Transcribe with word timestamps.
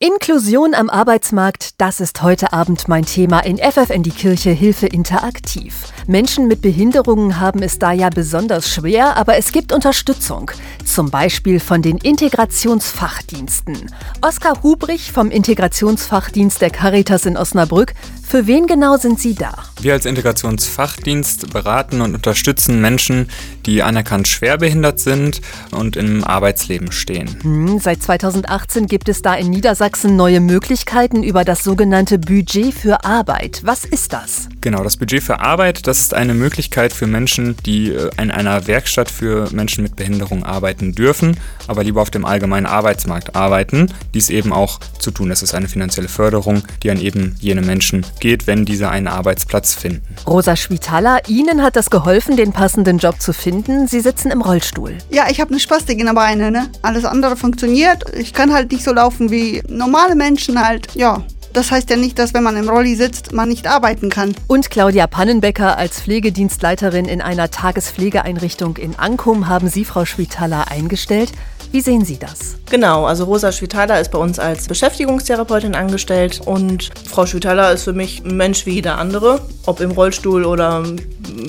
Inklusion 0.00 0.74
am 0.74 0.90
Arbeitsmarkt, 0.90 1.80
das 1.80 1.98
ist 1.98 2.22
heute 2.22 2.52
Abend 2.52 2.86
mein 2.86 3.04
Thema 3.04 3.40
in 3.40 3.58
FFN 3.58 4.04
die 4.04 4.12
Kirche 4.12 4.50
Hilfe 4.50 4.86
interaktiv. 4.86 5.74
Menschen 6.06 6.46
mit 6.46 6.62
Behinderungen 6.62 7.40
haben 7.40 7.64
es 7.64 7.80
da 7.80 7.90
ja 7.90 8.08
besonders 8.08 8.72
schwer, 8.72 9.16
aber 9.16 9.38
es 9.38 9.50
gibt 9.50 9.72
Unterstützung. 9.72 10.52
Zum 10.84 11.10
Beispiel 11.10 11.58
von 11.58 11.82
den 11.82 11.98
Integrationsfachdiensten. 11.98 13.92
Oskar 14.22 14.62
Hubrich 14.62 15.10
vom 15.10 15.32
Integrationsfachdienst 15.32 16.60
der 16.60 16.70
Caritas 16.70 17.26
in 17.26 17.36
Osnabrück 17.36 17.94
für 18.28 18.46
wen 18.46 18.66
genau 18.66 18.98
sind 18.98 19.18
Sie 19.18 19.34
da? 19.34 19.54
Wir 19.80 19.94
als 19.94 20.04
Integrationsfachdienst 20.04 21.50
beraten 21.50 22.02
und 22.02 22.14
unterstützen 22.14 22.78
Menschen, 22.80 23.30
die 23.64 23.82
anerkannt 23.82 24.28
schwerbehindert 24.28 25.00
sind 25.00 25.40
und 25.70 25.96
im 25.96 26.24
Arbeitsleben 26.24 26.92
stehen. 26.92 27.38
Hm, 27.42 27.78
seit 27.78 28.02
2018 28.02 28.86
gibt 28.86 29.08
es 29.08 29.22
da 29.22 29.34
in 29.34 29.48
Niedersachsen 29.48 30.14
neue 30.16 30.40
Möglichkeiten 30.40 31.22
über 31.22 31.44
das 31.44 31.64
sogenannte 31.64 32.18
Budget 32.18 32.74
für 32.74 33.04
Arbeit. 33.04 33.62
Was 33.64 33.86
ist 33.86 34.12
das? 34.12 34.48
Genau, 34.60 34.82
das 34.84 34.98
Budget 34.98 35.22
für 35.22 35.40
Arbeit, 35.40 35.86
das 35.86 36.00
ist 36.00 36.12
eine 36.12 36.34
Möglichkeit 36.34 36.92
für 36.92 37.06
Menschen, 37.06 37.56
die 37.64 37.92
äh, 37.92 38.10
in 38.20 38.30
einer 38.30 38.66
Werkstatt 38.66 39.10
für 39.10 39.48
Menschen 39.52 39.84
mit 39.84 39.96
Behinderung 39.96 40.44
arbeiten 40.44 40.92
dürfen, 40.92 41.38
aber 41.66 41.84
lieber 41.84 42.02
auf 42.02 42.10
dem 42.10 42.26
allgemeinen 42.26 42.66
Arbeitsmarkt 42.66 43.36
arbeiten, 43.36 43.92
dies 44.12 44.28
eben 44.28 44.52
auch 44.52 44.80
zu 44.98 45.12
tun. 45.12 45.30
Das 45.30 45.42
ist 45.42 45.54
eine 45.54 45.68
finanzielle 45.68 46.08
Förderung, 46.08 46.62
die 46.82 46.90
an 46.90 47.00
eben 47.00 47.36
jene 47.40 47.62
Menschen 47.62 48.04
geht, 48.20 48.46
wenn 48.46 48.64
diese 48.64 48.88
einen 48.88 49.08
Arbeitsplatz 49.08 49.74
finden. 49.74 50.02
Rosa 50.26 50.56
Schwitala, 50.56 51.20
Ihnen 51.26 51.62
hat 51.62 51.76
das 51.76 51.90
geholfen, 51.90 52.36
den 52.36 52.52
passenden 52.52 52.98
Job 52.98 53.20
zu 53.20 53.32
finden. 53.32 53.88
Sie 53.88 54.00
sitzen 54.00 54.30
im 54.30 54.42
Rollstuhl. 54.42 54.98
Ja, 55.10 55.26
ich 55.30 55.40
habe 55.40 55.50
eine 55.50 55.60
Spastik 55.60 55.98
in 55.98 56.06
der 56.06 56.14
Beine. 56.14 56.50
Ne? 56.50 56.68
Alles 56.82 57.04
andere 57.04 57.36
funktioniert. 57.36 58.04
Ich 58.16 58.32
kann 58.32 58.52
halt 58.52 58.72
nicht 58.72 58.84
so 58.84 58.92
laufen 58.92 59.30
wie 59.30 59.62
normale 59.68 60.14
Menschen 60.14 60.62
halt. 60.64 60.94
Ja, 60.94 61.22
das 61.52 61.70
heißt 61.70 61.90
ja 61.90 61.96
nicht, 61.96 62.18
dass 62.18 62.34
wenn 62.34 62.42
man 62.42 62.56
im 62.56 62.68
Rolli 62.68 62.94
sitzt, 62.94 63.32
man 63.32 63.48
nicht 63.48 63.66
arbeiten 63.66 64.10
kann. 64.10 64.34
Und 64.46 64.70
Claudia 64.70 65.06
Pannenbecker 65.06 65.76
als 65.78 66.00
Pflegedienstleiterin 66.00 67.06
in 67.06 67.20
einer 67.20 67.50
Tagespflegeeinrichtung 67.50 68.76
in 68.76 68.98
Ankum 68.98 69.48
haben 69.48 69.68
Sie 69.68 69.84
Frau 69.84 70.04
Schwitala 70.04 70.64
eingestellt. 70.64 71.32
Wie 71.70 71.82
sehen 71.82 72.04
Sie 72.04 72.18
das? 72.18 72.56
Genau, 72.70 73.04
also 73.04 73.24
Rosa 73.24 73.52
Schwitala 73.52 73.98
ist 73.98 74.10
bei 74.10 74.18
uns 74.18 74.38
als 74.38 74.68
Beschäftigungstherapeutin 74.68 75.74
angestellt 75.74 76.40
und 76.44 76.90
Frau 77.06 77.26
Schwitala 77.26 77.70
ist 77.72 77.84
für 77.84 77.92
mich 77.92 78.22
ein 78.24 78.36
Mensch 78.36 78.64
wie 78.64 78.72
jeder 78.72 78.98
andere, 78.98 79.40
ob 79.66 79.80
im 79.80 79.90
Rollstuhl 79.90 80.44
oder 80.44 80.82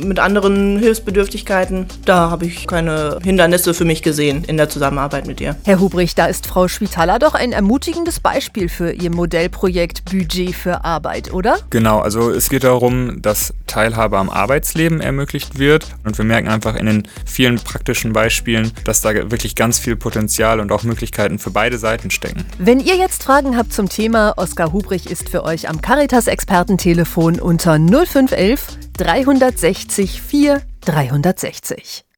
mit 0.03 0.20
anderen 0.20 0.78
Hilfsbedürftigkeiten. 0.80 1.88
Da 2.06 2.30
habe 2.30 2.45
ich 2.45 2.67
keine 2.67 3.20
Hindernisse 3.23 3.73
für 3.73 3.86
mich 3.86 4.02
gesehen 4.02 4.44
in 4.45 4.58
der 4.58 4.70
Zusammenarbeit 4.70 5.26
mit 5.26 5.39
ihr. 5.39 5.56
Herr 5.66 5.80
Hubrich, 5.80 6.16
da 6.16 6.26
ist 6.26 6.48
Frau 6.48 6.67
Schwitala 6.67 7.20
doch 7.20 7.33
ein 7.33 7.52
ermutigendes 7.54 8.20
Beispiel 8.20 8.70
für 8.70 8.92
Ihr 8.92 9.11
Modellprojekt 9.11 10.06
Budget 10.06 10.54
für 10.54 10.83
Arbeit, 10.83 11.33
oder? 11.33 11.58
Genau, 11.70 12.00
also 12.00 12.30
es 12.30 12.50
geht 12.50 12.64
darum, 12.66 13.22
dass 13.22 13.54
Teilhabe 13.67 14.17
am 14.17 14.30
Arbeitsleben 14.30 15.02
ermöglicht 15.02 15.59
wird 15.59 15.88
und 16.06 16.17
wir 16.17 16.26
merken 16.26 16.50
einfach 16.50 16.76
in 16.76 16.86
den 16.86 17.08
vielen 17.26 17.58
praktischen 17.58 18.14
Beispielen, 18.14 18.72
dass 18.83 19.02
da 19.02 19.14
wirklich 19.14 19.56
ganz 19.56 19.80
viel 19.80 19.95
Potenzial 19.95 20.08
Potenzial 20.09 20.59
und 20.59 20.71
auch 20.71 20.81
Möglichkeiten 20.81 21.38
für 21.38 21.52
beide 21.52 21.77
Seiten 21.77 22.09
stecken. 22.09 22.43
Wenn 22.57 22.79
ihr 22.79 22.95
jetzt 22.95 23.21
Fragen 23.21 23.55
habt 23.55 23.71
zum 23.71 23.89
Thema, 23.89 24.33
Oskar 24.38 24.73
Hubrich 24.73 25.07
ist 25.07 25.29
für 25.29 25.43
euch 25.43 25.69
am 25.69 25.81
Caritas-Expertentelefon 25.81 27.39
unter 27.39 27.77
0511 27.77 28.80
360 28.97 30.19
4 30.19 30.61
360. 30.81 32.08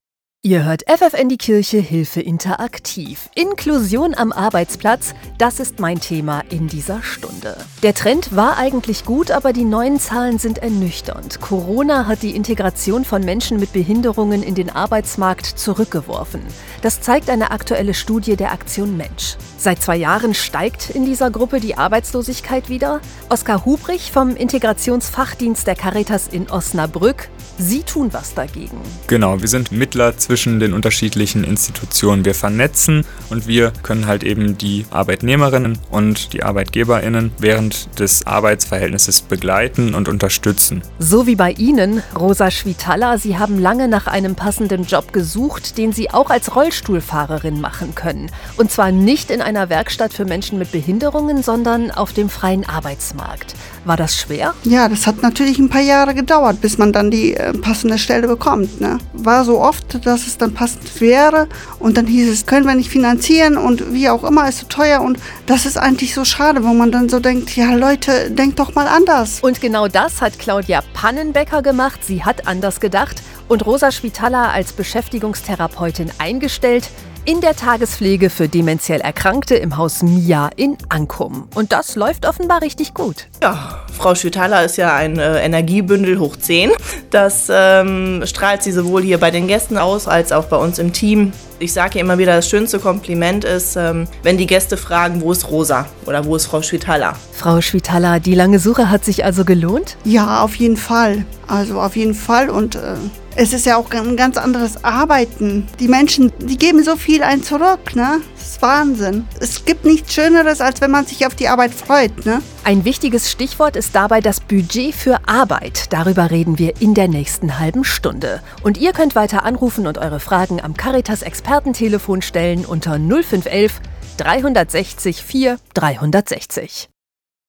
Ihr 0.43 0.65
hört 0.65 0.81
FFN 0.89 1.29
die 1.29 1.37
Kirche 1.37 1.77
Hilfe 1.77 2.19
interaktiv. 2.19 3.29
Inklusion 3.35 4.15
am 4.15 4.31
Arbeitsplatz, 4.31 5.13
das 5.37 5.59
ist 5.59 5.79
mein 5.79 5.99
Thema 5.99 6.41
in 6.49 6.67
dieser 6.67 7.03
Stunde. 7.03 7.55
Der 7.83 7.93
Trend 7.93 8.35
war 8.35 8.57
eigentlich 8.57 9.05
gut, 9.05 9.29
aber 9.29 9.53
die 9.53 9.65
neuen 9.65 9.99
Zahlen 9.99 10.39
sind 10.39 10.57
ernüchternd. 10.57 11.41
Corona 11.41 12.07
hat 12.07 12.23
die 12.23 12.35
Integration 12.35 13.05
von 13.05 13.23
Menschen 13.23 13.59
mit 13.59 13.71
Behinderungen 13.71 14.41
in 14.41 14.55
den 14.55 14.71
Arbeitsmarkt 14.71 15.45
zurückgeworfen. 15.45 16.41
Das 16.81 17.01
zeigt 17.01 17.29
eine 17.29 17.51
aktuelle 17.51 17.93
Studie 17.93 18.35
der 18.35 18.51
Aktion 18.51 18.97
Mensch. 18.97 19.37
Seit 19.59 19.83
zwei 19.83 19.97
Jahren 19.97 20.33
steigt 20.33 20.89
in 20.89 21.05
dieser 21.05 21.29
Gruppe 21.29 21.59
die 21.59 21.77
Arbeitslosigkeit 21.77 22.67
wieder. 22.67 22.99
Oskar 23.29 23.63
Hubrich 23.63 24.11
vom 24.11 24.35
Integrationsfachdienst 24.35 25.67
der 25.67 25.75
Caritas 25.75 26.29
in 26.29 26.49
Osnabrück. 26.49 27.29
Sie 27.59 27.83
tun 27.83 28.11
was 28.11 28.33
dagegen. 28.33 28.81
Genau, 29.05 29.39
wir 29.39 29.47
sind 29.47 29.71
Mittler 29.71 30.17
zwischen 30.31 30.61
den 30.61 30.71
unterschiedlichen 30.71 31.43
Institutionen. 31.43 32.23
Wir 32.23 32.33
vernetzen 32.33 33.03
und 33.29 33.47
wir 33.47 33.73
können 33.83 34.07
halt 34.07 34.23
eben 34.23 34.57
die 34.57 34.85
Arbeitnehmerinnen 34.89 35.77
und 35.89 36.31
die 36.31 36.41
Arbeitgeberinnen 36.43 37.33
während 37.37 37.99
des 37.99 38.25
Arbeitsverhältnisses 38.25 39.23
begleiten 39.23 39.93
und 39.93 40.07
unterstützen. 40.07 40.83
So 40.99 41.27
wie 41.27 41.35
bei 41.35 41.51
Ihnen, 41.51 42.01
Rosa 42.17 42.49
Schwitala, 42.49 43.17
Sie 43.17 43.37
haben 43.37 43.59
lange 43.59 43.89
nach 43.89 44.07
einem 44.07 44.35
passenden 44.35 44.85
Job 44.85 45.11
gesucht, 45.11 45.77
den 45.77 45.91
Sie 45.91 46.09
auch 46.09 46.29
als 46.29 46.55
Rollstuhlfahrerin 46.55 47.59
machen 47.59 47.93
können. 47.93 48.31
Und 48.55 48.71
zwar 48.71 48.93
nicht 48.93 49.31
in 49.31 49.41
einer 49.41 49.67
Werkstatt 49.67 50.13
für 50.13 50.23
Menschen 50.23 50.57
mit 50.57 50.71
Behinderungen, 50.71 51.43
sondern 51.43 51.91
auf 51.91 52.13
dem 52.13 52.29
freien 52.29 52.63
Arbeitsmarkt. 52.63 53.53
War 53.83 53.97
das 53.97 54.15
schwer? 54.15 54.53
Ja, 54.63 54.87
das 54.87 55.07
hat 55.07 55.23
natürlich 55.23 55.57
ein 55.57 55.69
paar 55.69 55.81
Jahre 55.81 56.13
gedauert, 56.13 56.61
bis 56.61 56.77
man 56.77 56.93
dann 56.93 57.09
die 57.09 57.35
äh, 57.35 57.51
passende 57.53 57.97
Stelle 57.97 58.27
bekommt. 58.27 58.79
Ne? 58.79 58.99
War 59.13 59.43
so 59.43 59.59
oft, 59.59 60.05
dass 60.05 60.27
es 60.27 60.37
dann 60.37 60.53
passend 60.53 61.01
wäre 61.01 61.47
und 61.79 61.97
dann 61.97 62.05
hieß 62.05 62.29
es, 62.29 62.45
können 62.45 62.67
wir 62.67 62.75
nicht 62.75 62.89
finanzieren 62.91 63.57
und 63.57 63.91
wie 63.91 64.07
auch 64.09 64.23
immer, 64.23 64.47
ist 64.47 64.59
so 64.59 64.67
teuer 64.67 65.01
und 65.01 65.17
das 65.47 65.65
ist 65.65 65.77
eigentlich 65.77 66.13
so 66.13 66.25
schade, 66.25 66.63
wo 66.63 66.73
man 66.73 66.91
dann 66.91 67.09
so 67.09 67.19
denkt, 67.19 67.55
ja 67.55 67.73
Leute, 67.73 68.29
denkt 68.29 68.59
doch 68.59 68.75
mal 68.75 68.87
anders. 68.87 69.39
Und 69.41 69.61
genau 69.61 69.87
das 69.87 70.21
hat 70.21 70.37
Claudia 70.37 70.83
Pannenbecker 70.93 71.63
gemacht. 71.63 72.05
Sie 72.05 72.23
hat 72.23 72.47
anders 72.47 72.79
gedacht 72.79 73.21
und 73.47 73.65
Rosa 73.65 73.91
Spitaler 73.91 74.51
als 74.51 74.73
Beschäftigungstherapeutin 74.73 76.11
eingestellt 76.19 76.89
in 77.23 77.39
der 77.39 77.55
Tagespflege 77.55 78.29
für 78.31 78.47
dementiell 78.47 78.99
Erkrankte 78.99 79.55
im 79.55 79.77
Haus 79.77 80.01
Mia 80.01 80.49
in 80.55 80.77
Ankum. 80.89 81.47
Und 81.53 81.71
das 81.71 81.95
läuft 81.95 82.25
offenbar 82.25 82.61
richtig 82.61 82.93
gut. 82.93 83.27
Ja, 83.43 83.85
Frau 83.95 84.15
Schüthaler 84.15 84.65
ist 84.65 84.77
ja 84.77 84.95
ein 84.95 85.19
äh, 85.19 85.43
Energiebündel 85.45 86.17
hoch 86.17 86.35
10. 86.35 86.71
Das 87.11 87.47
ähm, 87.51 88.23
strahlt 88.25 88.63
sie 88.63 88.71
sowohl 88.71 89.03
hier 89.03 89.19
bei 89.19 89.29
den 89.29 89.47
Gästen 89.47 89.77
aus 89.77 90.07
als 90.07 90.31
auch 90.31 90.45
bei 90.45 90.57
uns 90.57 90.79
im 90.79 90.93
Team. 90.93 91.31
Ich 91.59 91.73
sage 91.73 91.99
immer 91.99 92.17
wieder, 92.17 92.35
das 92.35 92.49
schönste 92.49 92.79
Kompliment 92.79 93.43
ist, 93.43 93.75
ähm, 93.75 94.07
wenn 94.23 94.37
die 94.37 94.47
Gäste 94.47 94.75
fragen, 94.75 95.21
wo 95.21 95.31
ist 95.31 95.47
Rosa 95.51 95.85
oder 96.07 96.25
wo 96.25 96.35
ist 96.35 96.47
Frau 96.47 96.63
Schwitala. 96.63 97.13
Frau 97.33 97.61
Schwitala, 97.61 98.17
die 98.17 98.33
lange 98.33 98.57
Suche 98.57 98.89
hat 98.89 99.05
sich 99.05 99.23
also 99.23 99.45
gelohnt? 99.45 99.95
Ja, 100.03 100.41
auf 100.41 100.55
jeden 100.55 100.77
Fall. 100.77 101.25
Also 101.47 101.79
auf 101.79 101.95
jeden 101.95 102.15
Fall 102.15 102.49
und 102.49 102.75
äh, 102.75 102.95
es 103.35 103.53
ist 103.53 103.65
ja 103.65 103.77
auch 103.77 103.89
ein 103.91 104.17
ganz 104.17 104.37
anderes 104.37 104.83
Arbeiten. 104.83 105.67
Die 105.79 105.87
Menschen, 105.87 106.31
die 106.39 106.57
geben 106.57 106.83
so 106.83 106.95
viel 106.95 107.23
ein 107.23 107.43
zurück, 107.43 107.95
ne? 107.95 108.21
Das 108.35 108.49
ist 108.49 108.61
Wahnsinn. 108.61 109.27
Es 109.39 109.65
gibt 109.65 109.85
nichts 109.85 110.13
Schöneres, 110.13 110.61
als 110.61 110.81
wenn 110.81 110.91
man 110.91 111.05
sich 111.05 111.25
auf 111.25 111.35
die 111.35 111.47
Arbeit 111.47 111.73
freut, 111.73 112.25
ne? 112.25 112.41
Ein 112.63 112.85
wichtiges 112.85 113.31
Stichwort 113.31 113.75
ist 113.75 113.95
dabei 113.95 114.21
das 114.21 114.39
Budget 114.39 114.93
für 114.93 115.27
Arbeit. 115.27 115.91
Darüber 115.91 116.29
reden 116.29 116.59
wir 116.59 116.81
in 116.81 116.93
der 116.93 117.07
nächsten 117.07 117.59
halben 117.59 117.83
Stunde. 117.83 118.41
Und 118.63 118.77
ihr 118.77 118.93
könnt 118.93 119.15
weiter 119.15 119.43
anrufen 119.43 119.87
und 119.87 119.97
eure 119.97 120.19
Fragen 120.19 120.61
am 120.61 120.75
Caritas 120.75 121.21
Expertentelefon 121.21 122.21
stellen 122.21 122.65
unter 122.65 122.99
0511 122.99 123.81
360 124.17 125.23
4 125.23 125.57
360. 125.73 126.90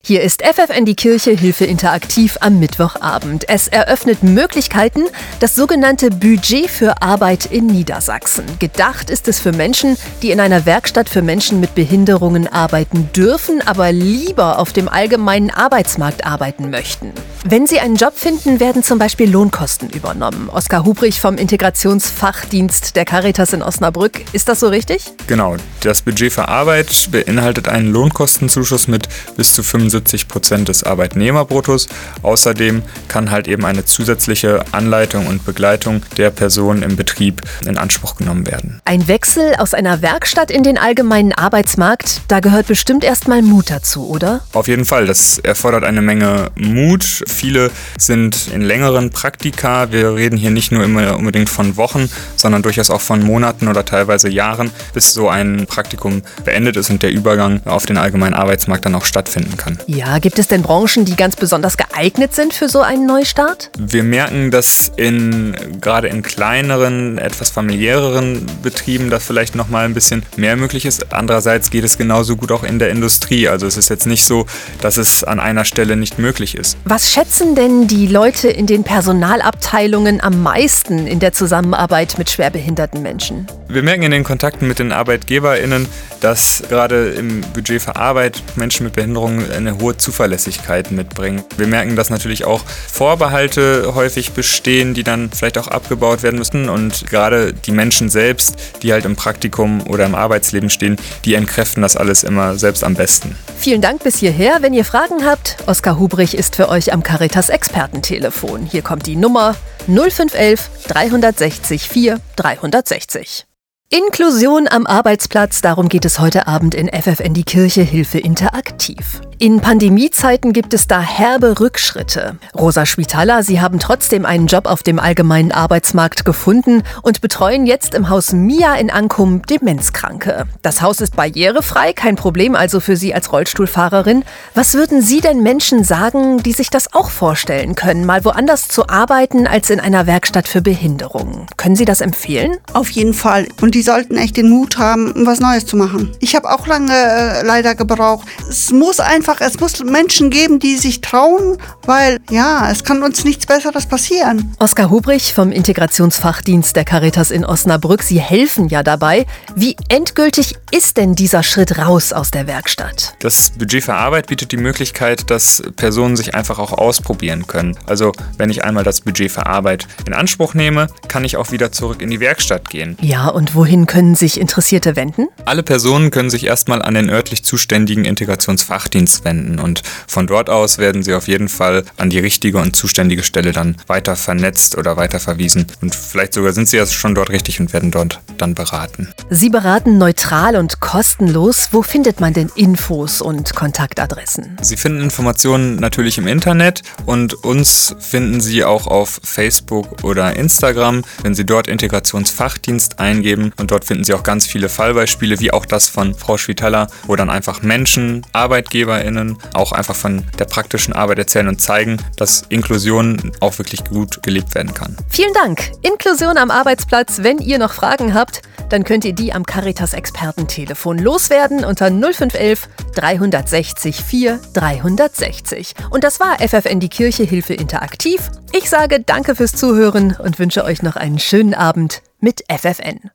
Hier 0.05 0.23
ist 0.23 0.43
FFN 0.43 0.85
die 0.85 0.97
Kirche 0.97 1.31
Hilfe 1.31 1.65
interaktiv 1.65 2.37
am 2.41 2.59
Mittwochabend. 2.59 3.49
Es 3.49 3.69
eröffnet 3.69 4.25
Möglichkeiten, 4.25 5.03
das 5.39 5.55
sogenannte 5.55 6.11
Budget 6.11 6.69
für 6.69 7.01
Arbeit 7.01 7.47
in 7.47 7.69
Niedersachsen. 7.69 8.45
Gedacht 8.59 9.11
ist 9.11 9.29
es 9.29 9.39
für 9.39 9.53
Menschen, 9.53 9.97
die 10.21 10.33
in 10.33 10.41
einer 10.41 10.67
Werkstatt 10.67 11.09
für 11.09 11.23
Menschen 11.23 11.61
mit 11.61 11.77
Behinderungen 11.77 12.49
arbeiten 12.49 13.11
dürfen, 13.15 13.63
aber 13.65 13.93
lieber 13.93 14.59
auf 14.59 14.73
dem 14.73 14.89
allgemeinen 14.89 15.51
Arbeitsmarkt 15.51 16.27
arbeiten 16.27 16.71
möchten. 16.71 17.13
Wenn 17.45 17.69
sie 17.69 17.79
einen 17.79 17.97
Job 17.97 18.15
finden, 18.17 18.59
werden 18.59 18.83
zum 18.83 18.99
Beispiel 18.99 19.31
Lohnkosten 19.31 19.89
übernommen. 19.91 20.49
Oskar 20.49 20.85
Hubrich 20.85 21.21
vom 21.21 21.37
Integrationsfachdienst 21.37 22.97
der 22.97 23.05
Caritas 23.05 23.53
in 23.53 23.63
Osnabrück. 23.63 24.25
Ist 24.33 24.49
das 24.49 24.61
so 24.61 24.69
richtig? 24.69 25.05
Genau. 25.29 25.57
Das 25.81 26.03
Budget 26.03 26.33
für 26.33 26.49
Arbeit 26.49 27.09
beinhaltet 27.11 27.69
einen 27.69 27.93
Lohnkostenzuschuss 27.93 28.87
mit 28.87 29.09
bis 29.37 29.55
zu 29.55 29.63
75 29.65 29.92
75 29.93 30.29
Prozent 30.29 30.69
des 30.69 30.83
Arbeitnehmerbruttos. 30.85 31.89
Außerdem 32.23 32.83
kann 33.09 33.31
halt 33.31 33.49
eben 33.49 33.65
eine 33.65 33.85
zusätzliche 33.85 34.65
Anleitung 34.73 35.27
und 35.27 35.45
Begleitung 35.45 36.03
der 36.17 36.31
Person 36.31 36.83
im 36.83 36.97
Betrieb 36.97 37.43
in 37.67 37.77
Anspruch 37.79 38.17
genommen 38.17 38.47
werden. 38.47 38.81
Ein 38.85 39.07
Wechsel 39.09 39.55
aus 39.59 39.75
einer 39.75 40.03
Werkstatt 40.03 40.51
in 40.51 40.63
den 40.63 40.79
allgemeinen 40.79 41.33
Arbeitsmarkt, 41.33 42.23
da 42.29 42.41
gehört 42.41 42.67
bestimmt 42.67 43.05
erstmal 43.05 43.43
Mut 43.43 43.71
dazu, 43.71 44.09
oder? 44.09 44.41
Auf 44.53 44.69
jeden 44.69 44.85
Fall, 44.85 45.07
das 45.07 45.39
erfordert 45.39 45.85
eine 45.85 46.03
Menge 46.03 46.51
Mut. 46.57 47.05
Viele 47.05 47.71
sind 47.99 48.49
in 48.53 48.63
längeren 48.63 49.11
Praktika. 49.11 49.93
Wir 49.93 50.15
reden 50.15 50.37
hier 50.37 50.51
nicht 50.51 50.73
nur 50.73 50.85
immer 50.85 51.17
unbedingt 51.17 51.51
von 51.51 51.77
Wochen, 51.77 52.09
sondern 52.37 52.63
durchaus 52.63 52.91
auch 52.91 53.01
von 53.01 53.23
Monaten 53.23 53.69
oder 53.69 53.85
teilweise 53.85 54.29
Jahren, 54.29 54.71
bis 54.95 55.13
so 55.13 55.29
ein 55.29 55.67
Praktikum 55.67 56.23
beendet 56.45 56.77
ist 56.77 56.91
und 56.91 57.03
der 57.03 57.11
Übergang 57.11 57.61
auf 57.67 57.87
den 57.87 57.99
allgemeinen 57.99 58.35
Arbeitsmarkt 58.35 58.87
dann 58.87 58.95
auch 58.95 59.05
stattfinden 59.05 59.57
kann. 59.57 59.79
Ja, 59.87 60.19
gibt 60.19 60.39
es 60.39 60.49
denn 60.49 60.63
Branchen, 60.63 61.05
die 61.05 61.17
ganz 61.17 61.37
besonders 61.37 61.77
geeignet 61.77 61.92
sind 62.33 62.55
für 62.55 62.69
so 62.69 62.81
einen 62.81 63.07
Neustart? 63.07 63.71
Wir 63.79 64.03
merken, 64.03 64.51
dass 64.51 64.93
in 64.97 65.55
gerade 65.81 66.09
in 66.09 66.23
kleineren, 66.23 67.19
etwas 67.19 67.51
familiäreren 67.51 68.47
Betrieben 68.63 69.11
das 69.11 69.25
vielleicht 69.25 69.55
noch 69.55 69.69
mal 69.69 69.85
ein 69.85 69.95
bisschen 69.95 70.23
mehr 70.37 70.57
möglich 70.57 70.85
ist. 70.85 71.13
Andererseits 71.13 71.71
geht 71.71 71.85
es 71.85 71.99
genauso 71.99 72.37
gut 72.37 72.51
auch 72.53 72.65
in 72.65 72.79
der 72.79 72.91
Industrie. 72.91 73.49
Also 73.49 73.67
es 73.67 73.77
ist 73.77 73.91
jetzt 73.91 74.07
nicht 74.07 74.25
so, 74.25 74.47
dass 74.81 74.97
es 74.97 75.25
an 75.25 75.41
einer 75.41 75.65
Stelle 75.65 75.97
nicht 75.97 76.19
möglich 76.19 76.55
ist. 76.55 76.77
Was 76.85 77.13
schätzen 77.13 77.55
denn 77.55 77.87
die 77.87 78.07
Leute 78.07 78.49
in 78.49 78.67
den 78.67 78.85
Personalabteilungen 78.85 80.21
am 80.21 80.43
meisten 80.43 81.07
in 81.07 81.21
der 81.21 81.33
Zusammenarbeit 81.33 82.19
mit 82.19 82.31
schwerbehinderten 82.31 83.03
Menschen? 83.03 83.47
Wir 83.69 83.83
merken 83.83 84.03
in 84.03 84.11
den 84.11 84.25
Kontakten 84.25 84.69
mit 84.69 84.79
den 84.79 84.93
ArbeitgeberInnen, 84.93 85.87
dass 86.21 86.63
gerade 86.69 87.11
im 87.11 87.41
Budget 87.53 87.83
für 87.83 87.97
Arbeit 87.97 88.43
Menschen 88.55 88.85
mit 88.85 88.95
Behinderungen 88.95 89.51
eine 89.51 89.79
hohe 89.79 89.97
Zuverlässigkeit 89.97 90.91
mitbringen. 90.91 91.43
Wir 91.57 91.67
merken, 91.67 91.82
dass 91.97 92.11
natürlich 92.11 92.45
auch 92.45 92.63
Vorbehalte 92.91 93.95
häufig 93.95 94.33
bestehen, 94.33 94.95
die 94.95 95.05
dann 95.05 95.31
vielleicht 95.31 95.59
auch 95.59 95.69
abgebaut 95.69 96.23
werden 96.23 96.39
müssen. 96.39 96.69
Und 96.69 97.07
gerade 97.09 97.53
die 97.53 97.73
Menschen 97.73 98.09
selbst, 98.09 98.57
die 98.83 98.93
halt 98.93 99.05
im 99.05 99.17
Praktikum 99.17 99.87
oder 99.87 100.07
im 100.07 100.15
Arbeitsleben 100.15 100.71
stehen, 100.71 100.97
die 101.25 101.35
entkräften 101.35 101.83
das 101.83 101.97
alles 101.97 102.23
immer 102.23 102.57
selbst 102.59 102.85
am 102.85 102.95
besten. 102.95 103.37
Vielen 103.59 103.81
Dank 103.81 104.03
bis 104.03 104.17
hierher. 104.17 104.59
Wenn 104.61 104.75
ihr 104.75 104.85
Fragen 104.85 105.25
habt, 105.25 105.57
Oskar 105.67 105.99
Hubrich 105.99 106.37
ist 106.37 106.57
für 106.57 106.69
euch 106.69 106.93
am 106.93 107.03
Caritas 107.03 107.49
Expertentelefon. 107.49 108.67
Hier 108.67 108.83
kommt 108.83 109.07
die 109.07 109.17
Nummer 109.17 109.55
0511 109.87 110.71
360 110.89 111.89
4 111.89 112.21
360. 112.37 113.47
Inklusion 113.95 114.69
am 114.69 114.87
Arbeitsplatz, 114.87 115.61
darum 115.61 115.91
geht 115.91 116.07
es 116.07 116.19
heute 116.19 116.47
Abend 116.47 116.75
in 116.75 116.89
FFN 116.89 117.35
die 117.35 117.45
Kirche 117.45 117.83
Hilfe 117.83 118.19
interaktiv. 118.19 119.21
In 119.39 119.61
Pandemiezeiten 119.61 120.53
gibt 120.53 120.73
es 120.73 120.87
da 120.87 121.01
herbe 121.01 121.59
Rückschritte. 121.59 122.37
Rosa 122.57 122.87
Schwitaler, 122.87 123.43
Sie 123.43 123.61
haben 123.61 123.81
trotzdem 123.81 124.25
einen 124.25 124.47
Job 124.47 124.67
auf 124.67 124.85
dem 124.85 125.01
allgemeinen 125.01 125.51
Arbeitsmarkt 125.51 126.25
gefunden 126.25 126.85
und 127.03 127.21
betreuen 127.21 127.67
jetzt 127.67 127.95
im 127.95 128.09
Haus 128.09 128.33
Mia 128.33 128.77
in 128.77 128.89
Ankum 128.89 129.43
Demenzkranke. 129.43 130.45
Das 130.63 130.81
Haus 130.81 131.01
ist 131.01 131.17
barrierefrei, 131.17 131.93
kein 131.93 132.15
Problem 132.15 132.55
also 132.55 132.79
für 132.79 132.97
Sie 132.97 133.15
als 133.15 133.33
Rollstuhlfahrerin. 133.33 134.25
Was 134.55 134.75
würden 134.75 135.03
Sie 135.03 135.21
denn 135.21 135.43
Menschen 135.43 135.83
sagen, 135.83 136.41
die 136.45 136.53
sich 136.53 136.71
das 136.71 136.95
auch 136.95 137.11
vorstellen 137.11 137.75
können, 137.75 138.07
mal 138.07 138.25
woanders 138.25 138.69
zu 138.69 138.89
arbeiten 138.89 139.49
als 139.49 139.71
in 139.71 139.81
einer 139.81 140.07
Werkstatt 140.07 140.47
für 140.47 140.63
Behinderungen? 140.63 141.49
Können 141.57 141.75
Sie 141.75 141.85
das 141.85 142.01
empfehlen? 142.01 142.59
Auf 142.75 142.91
jeden 142.91 143.13
Fall. 143.13 143.49
Und 143.61 143.75
die 143.75 143.82
sollten 143.83 144.17
echt 144.17 144.37
den 144.37 144.49
Mut 144.49 144.79
haben, 144.79 145.13
was 145.27 145.41
Neues 145.41 145.67
zu 145.67 145.77
machen. 145.77 146.11
Ich 146.21 146.35
habe 146.35 146.51
auch 146.51 146.67
lange 146.67 146.93
äh, 146.93 147.45
leider 147.45 147.75
gebraucht. 147.75 148.27
Es 148.49 148.71
muss 148.71 149.01
einfach, 149.01 149.41
es 149.41 149.59
muss 149.61 149.83
Menschen 149.85 150.31
geben, 150.31 150.59
die 150.59 150.77
sich 150.77 151.01
trauen, 151.01 151.59
weil 151.85 152.19
ja, 152.31 152.71
es 152.71 152.85
kann 152.85 153.03
uns 153.03 153.25
nichts 153.25 153.47
Besseres 153.47 153.87
passieren. 153.87 154.55
Oskar 154.59 154.91
Hubrich 154.91 155.35
vom 155.35 155.53
Integrationsfachdienst 155.53 156.77
der 156.77 156.85
Caritas 156.85 157.31
in 157.31 157.45
Osnabrück, 157.45 158.03
Sie 158.03 158.21
helfen 158.21 158.69
ja 158.69 158.83
dabei. 158.83 159.27
Wie 159.55 159.77
endgültig 159.89 160.55
ist 160.71 160.97
denn 160.97 161.15
dieser 161.15 161.43
Schritt 161.43 161.79
raus 161.79 162.13
aus 162.13 162.31
der 162.31 162.47
Werkstatt? 162.47 163.15
Das 163.21 163.51
Budget 163.51 163.85
für 163.85 163.95
Arbeit 163.95 164.27
bietet 164.27 164.53
die 164.53 164.57
Möglichkeit, 164.57 165.31
dass 165.31 165.63
Personen 165.77 166.17
sich 166.17 166.35
einfach 166.35 166.59
auch 166.59 166.73
ausprobieren 166.73 167.47
können. 167.47 167.77
Also 167.87 168.13
wenn 168.37 168.51
ich 168.51 168.65
einmal 168.65 168.85
das 168.85 169.01
Budget 169.01 169.31
für 169.31 169.47
Arbeit 169.47 169.87
in 170.07 170.13
Anspruch 170.13 170.55
nehme, 170.55 170.89
kann 171.09 171.25
ich 171.25 171.37
auch 171.37 171.51
wieder 171.53 171.73
zurück 171.73 172.03
in 172.03 172.11
die 172.11 172.21
Werkstatt 172.21 172.69
gehen. 172.69 172.97
Ja, 173.01 173.29
und 173.29 173.55
wohin 173.55 173.72
können 173.81 174.15
sich 174.15 174.39
Interessierte 174.39 174.97
wenden? 174.97 175.29
Alle 175.47 175.63
Personen 175.63 176.11
können 176.11 176.29
sich 176.29 176.45
erstmal 176.45 176.83
an 176.83 176.95
den 176.95 177.09
örtlich 177.09 177.43
zuständigen 177.43 178.05
Integrationsfachdienst 178.05 179.25
wenden 179.25 179.59
und 179.59 179.83
von 180.07 180.27
dort 180.27 180.51
aus 180.51 180.77
werden 180.77 181.03
sie 181.03 181.15
auf 181.15 181.27
jeden 181.27 181.49
Fall 181.49 181.85
an 181.97 182.11
die 182.11 182.19
richtige 182.19 182.59
und 182.59 182.77
zuständige 182.77 183.23
Stelle 183.23 183.53
dann 183.53 183.77
weiter 183.87 184.15
vernetzt 184.15 184.77
oder 184.77 184.97
weiter 184.97 185.21
verwiesen 185.21 185.67
und 185.81 185.95
vielleicht 185.95 186.35
sogar 186.35 186.53
sind 186.53 186.69
sie 186.69 186.77
ja 186.77 186.87
schon 186.87 187.15
dort 187.15 187.31
richtig 187.31 187.61
und 187.61 187.73
werden 187.73 187.91
dort 187.91 188.21
dann 188.37 188.55
beraten. 188.55 189.09
Sie 189.31 189.49
beraten 189.49 189.97
neutral 189.97 190.57
und 190.57 190.81
kostenlos. 190.81 191.69
Wo 191.73 191.83
findet 191.83 192.21
man 192.21 192.35
denn 192.35 192.51
Infos 192.55 193.23
und 193.23 193.55
Kontaktadressen? 193.55 194.59
Sie 194.61 194.77
finden 194.77 195.01
Informationen 195.01 195.77
natürlich 195.77 196.19
im 196.19 196.27
Internet 196.27 196.83
und 197.07 197.33
uns 197.45 197.97
finden 198.01 198.41
Sie 198.43 198.65
auch 198.65 198.87
auf 198.87 199.21
Facebook 199.23 200.05
oder 200.05 200.37
Instagram, 200.37 201.05
wenn 201.23 201.35
Sie 201.35 201.47
dort 201.47 201.69
Integrationsfachdienst 201.69 202.99
eingeben 202.99 203.53
und 203.63 203.71
dort 203.71 203.85
finden 203.85 204.03
Sie 204.03 204.13
auch 204.13 204.25
ganz 204.25 204.45
viele 204.45 204.69
Fallbeispiele, 204.69 205.39
wie 205.39 205.53
auch 205.53 205.65
das 205.65 205.89
von 205.89 206.15
Frau 206.15 206.37
Schwitaler, 206.37 206.89
wo 207.07 207.15
dann 207.15 207.31
einfach 207.31 207.63
Menschen, 207.63 208.27
ArbeitgeberInnen 208.33 209.39
auch 209.55 209.71
einfach 209.71 209.95
von 209.95 210.25
der 210.39 210.47
praktischen 210.47 210.93
Arbeit 210.93 211.19
erzählen 211.19 211.47
und 211.47 211.61
zeigen, 211.61 211.97
dass 212.17 212.43
Inklusion 212.49 213.31
auch 213.39 213.57
wirklich 213.59 213.85
gut 213.85 214.21
gelebt 214.25 214.57
werden 214.57 214.75
kann. 214.75 214.97
Vielen 215.09 215.33
Dank. 215.33 215.71
Inklusion 215.83 216.37
am 216.39 216.51
Arbeitsplatz. 216.51 217.21
Wenn 217.23 217.39
ihr 217.39 217.59
noch 217.59 217.73
Fragen 217.73 218.15
habt, 218.15 218.43
dann 218.69 218.83
könnt 218.83 219.05
ihr 219.05 219.13
die 219.13 219.33
am 219.33 219.47
Caritas 219.47 219.95
Expertentelefon 219.95 220.99
loswerden 220.99 221.65
unter 221.65 221.89
0511 221.89 222.69
360 222.97 224.03
4 224.03 224.41
360. 224.55 225.75
Und 225.91 226.03
das 226.03 226.19
war 226.19 226.41
FFN 226.41 226.81
die 226.81 226.89
Kirche 226.89 227.23
Hilfe 227.23 227.55
interaktiv. 227.55 228.29
Ich 228.53 228.69
sage 228.69 228.99
danke 228.99 229.37
fürs 229.37 229.53
Zuhören 229.53 230.17
und 230.19 230.41
wünsche 230.41 230.65
euch 230.65 230.83
noch 230.83 230.97
einen 230.97 231.21
schönen 231.21 231.55
Abend 231.55 232.03
mit 232.19 232.43
FFN. 232.51 233.13